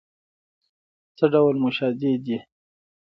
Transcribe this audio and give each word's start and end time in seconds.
څه 1.17 1.25
ډول 1.33 1.55
موشادې 1.63 2.11
دي؟ 2.25 2.37